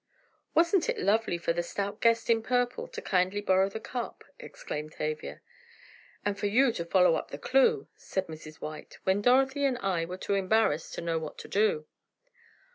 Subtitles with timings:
[0.55, 4.93] "Wasn't it lovely for the stout guest in purple to kindly borrow the cup!" exclaimed
[4.93, 5.41] Tavia.
[6.25, 8.55] "And for you to follow up the clue," said Mrs.
[8.59, 11.85] White, "when Dorothy and I were too embarrassed to know what to do!"